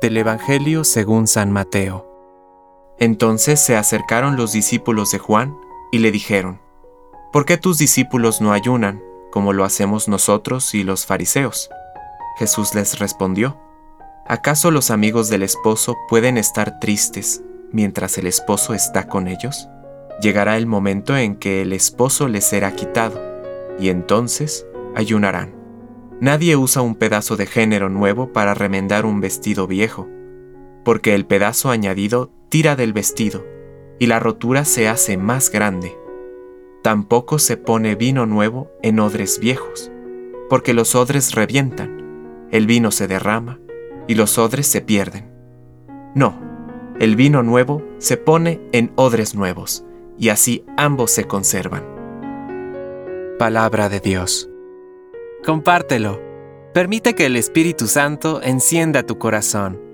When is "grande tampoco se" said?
35.50-37.56